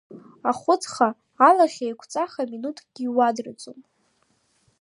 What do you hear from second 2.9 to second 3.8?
иуадраӡом.